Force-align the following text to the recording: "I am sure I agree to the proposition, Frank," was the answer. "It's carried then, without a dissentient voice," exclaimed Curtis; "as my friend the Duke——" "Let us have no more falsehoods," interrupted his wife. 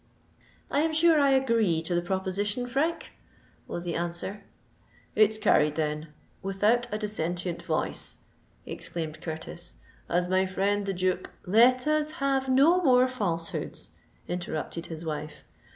"I 0.71 0.79
am 0.81 0.93
sure 0.93 1.19
I 1.19 1.29
agree 1.29 1.83
to 1.83 1.93
the 1.93 2.01
proposition, 2.01 2.65
Frank," 2.65 3.11
was 3.67 3.83
the 3.85 3.93
answer. 3.93 4.43
"It's 5.13 5.37
carried 5.37 5.75
then, 5.75 6.07
without 6.41 6.87
a 6.91 6.97
dissentient 6.97 7.61
voice," 7.63 8.17
exclaimed 8.65 9.21
Curtis; 9.21 9.75
"as 10.09 10.27
my 10.27 10.47
friend 10.47 10.87
the 10.87 10.93
Duke——" 10.95 11.29
"Let 11.45 11.85
us 11.85 12.13
have 12.13 12.49
no 12.49 12.81
more 12.81 13.07
falsehoods," 13.07 13.91
interrupted 14.27 14.87
his 14.87 15.05
wife. 15.05 15.43